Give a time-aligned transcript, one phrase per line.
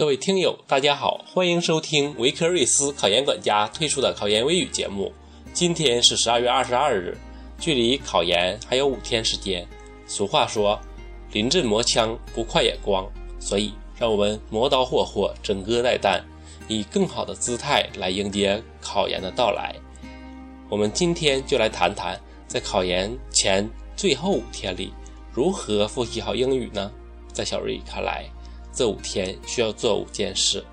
[0.00, 5.12] 各位听友，大家好，欢迎收听维克瑞斯考研管家推出的考研微语节目。
[5.52, 7.14] 今天是十二月二十二日，
[7.58, 9.68] 距离考研还有五天时间。
[10.06, 10.80] 俗话说
[11.32, 13.06] ：“临阵磨枪，不快也光。”
[13.38, 16.22] 所以，让我们磨刀霍霍，整戈待旦，
[16.66, 19.76] 以更好的姿态来迎接考研的到来。
[20.70, 24.94] 我们今天就来谈谈，在考研前最后五天里，
[25.30, 26.90] 如何复习好英语呢？
[27.34, 28.24] 在小瑞看来。
[28.72, 30.64] 这五天需要做五件事。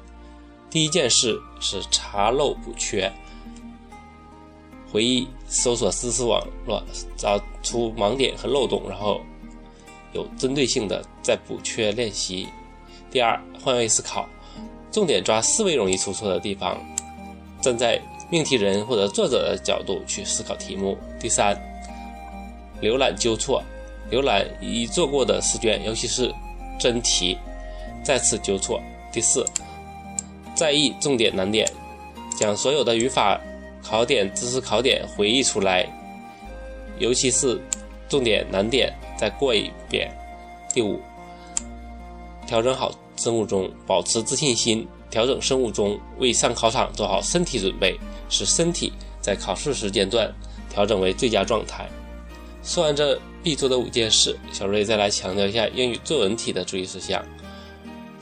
[0.69, 3.11] 第一件事是查漏补缺，
[4.91, 6.83] 回忆搜索知识网络，
[7.15, 9.21] 找出盲点和漏洞，然后
[10.13, 12.47] 有针对性的再补缺练习。
[13.09, 14.27] 第二，换位思考，
[14.91, 16.77] 重点抓思维容易出错的地方，
[17.61, 20.97] 站在命题人或者作者的角度去思考题目。
[21.17, 21.57] 第三，
[22.81, 23.63] 浏览纠错，
[24.11, 26.29] 浏览已做过的试卷，尤其是
[26.77, 27.37] 真题。
[28.03, 28.81] 再次纠错。
[29.11, 29.45] 第四，
[30.55, 31.69] 在意重点难点，
[32.37, 33.39] 将所有的语法
[33.83, 35.87] 考点、知识考点回忆出来，
[36.99, 37.59] 尤其是
[38.07, 40.11] 重点难点再过一遍。
[40.73, 40.99] 第五，
[42.45, 47.97] 调整好生物钟，保持自信心，调整生物钟，为上考场做好身体准备，
[48.29, 50.31] 使身体在考试时间段
[50.69, 51.87] 调整为最佳状态。
[52.61, 57.23] 说完这必做的五件事，小瑞再来强调一下英语作文题的注意事项。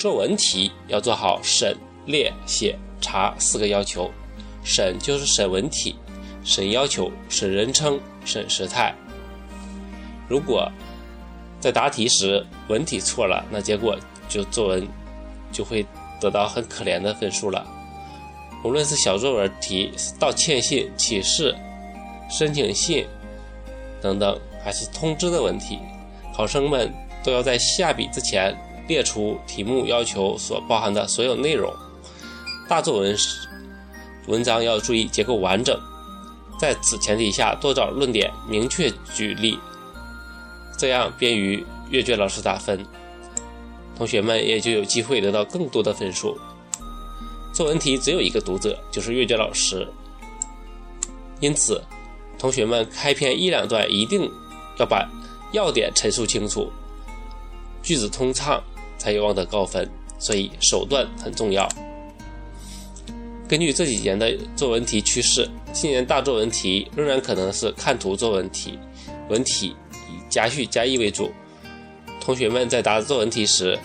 [0.05, 1.75] 作文题要做好审、
[2.05, 4.11] 列、写、查四个要求。
[4.63, 5.95] 审就是审文体，
[6.43, 8.93] 审要求，审人称，审时态。
[10.27, 10.71] 如果
[11.59, 13.97] 在答题时文体错了，那结果
[14.29, 14.87] 就作文
[15.51, 15.83] 就会
[16.21, 17.65] 得到很可怜的分数了。
[18.63, 21.55] 无论是小作文题、道歉信、启事、
[22.29, 23.07] 申请信
[23.99, 25.79] 等等，还是通知的问题，
[26.31, 28.55] 考生们都要在下笔之前。
[28.87, 31.73] 列出题目要求所包含的所有内容。
[32.67, 33.15] 大作文
[34.27, 35.79] 文章要注意结构完整，
[36.59, 39.59] 在此前提下多找论点，明确举例，
[40.77, 42.83] 这样便于阅卷老师打分，
[43.95, 46.37] 同学们也就有机会得到更多的分数。
[47.53, 49.87] 作文题只有一个读者，就是阅卷老师，
[51.39, 51.81] 因此
[52.37, 54.29] 同学们开篇一两段一定
[54.77, 55.07] 要把
[55.51, 56.71] 要点陈述清楚，
[57.83, 58.61] 句子通畅。
[59.05, 61.69] 才有望得高分，所以手段很重要。
[63.47, 68.79] 根据这几年的作文题趋势，今年大作文题仍然可能是看图作文题，
[69.29, 71.31] 文体以加叙加意为主。
[72.19, 73.77] 同学们在答作文题时，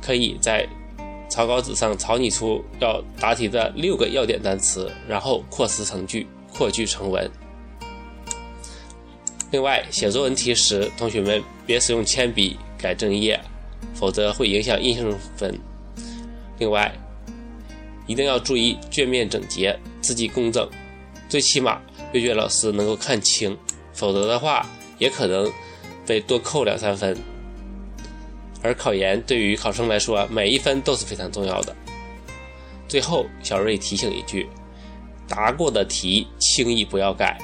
[0.00, 0.64] 可以在
[1.28, 7.28] 草稿纸上草拟出要答题的六个要点单词，然后扩词成句，扩句成文。
[9.50, 13.40] 另外，写作文题时，同学们别使用铅笔改正页。
[13.92, 15.58] 否则会影响印象分。
[16.58, 16.92] 另外，
[18.06, 20.68] 一定要注意卷面整洁、字迹工整，
[21.28, 21.80] 最起码
[22.12, 23.56] 阅卷老师能够看清。
[23.92, 24.66] 否则的话，
[24.98, 25.50] 也可能
[26.06, 27.16] 被多扣两三分。
[28.62, 31.74] 而考研对于考生来说，每一分都是非常重要的。
[32.88, 34.48] 最后，小瑞提醒一句：
[35.28, 37.38] 答过的题轻易不要改，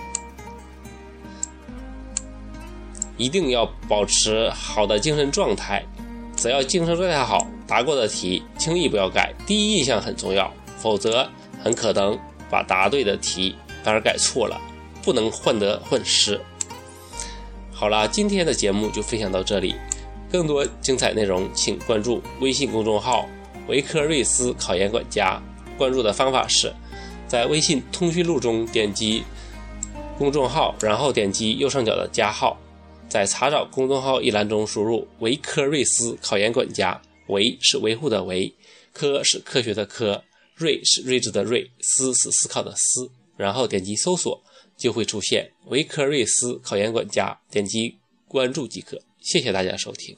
[3.16, 5.84] 一定要保持好的精神状态。
[6.40, 11.28] 只要精神状态好，答过的题轻易不要改，第一印象很重要，否则
[11.62, 12.18] 很可能
[12.48, 14.58] 把答对的题反而改错了，
[15.02, 16.40] 不能患得患失。
[17.70, 19.74] 好了，今天的节目就分享到这里，
[20.32, 23.26] 更多精彩内容请关注微信公众号
[23.68, 25.38] “维科瑞斯考研管家”。
[25.76, 26.72] 关注的方法是，
[27.28, 29.24] 在微信通讯录中点击
[30.16, 32.56] 公众号，然后点击右上角的加号。
[33.10, 38.54] 在查找公众号一栏中输入“维科瑞斯考研管家”，维是维护的维，
[38.92, 40.22] 科是科学的科，
[40.54, 44.40] 睿是睿智的睿，思是思考的思，然后点击搜索，
[44.76, 47.96] 就会出现“维科瑞斯考研管家”，点击
[48.28, 49.02] 关注即可。
[49.20, 50.16] 谢谢大家收听。